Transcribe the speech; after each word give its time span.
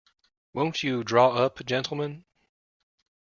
Won't 0.55 0.81
you 0.81 1.03
draw 1.03 1.29
up, 1.35 1.63
gentlemen. 1.63 2.25